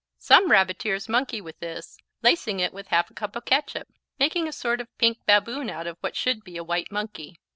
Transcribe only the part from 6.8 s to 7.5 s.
monkey.